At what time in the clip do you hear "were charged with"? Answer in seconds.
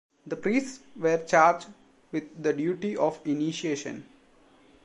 0.95-2.41